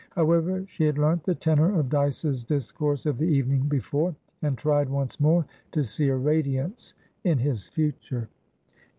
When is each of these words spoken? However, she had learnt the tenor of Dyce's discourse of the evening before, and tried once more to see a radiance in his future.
However, 0.15 0.65
she 0.67 0.85
had 0.85 0.97
learnt 0.97 1.25
the 1.25 1.35
tenor 1.35 1.77
of 1.79 1.89
Dyce's 1.91 2.43
discourse 2.43 3.05
of 3.05 3.19
the 3.19 3.27
evening 3.27 3.67
before, 3.67 4.15
and 4.41 4.57
tried 4.57 4.89
once 4.89 5.19
more 5.19 5.45
to 5.73 5.83
see 5.83 6.07
a 6.07 6.15
radiance 6.15 6.95
in 7.23 7.37
his 7.37 7.67
future. 7.67 8.27